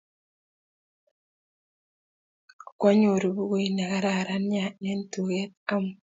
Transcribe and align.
Kwanyoru 2.79 3.29
pukuit 3.35 3.71
ne 3.73 3.83
kararan 3.91 4.43
nia 4.49 4.67
eng' 4.89 5.07
tuget 5.11 5.51
amut 5.73 5.97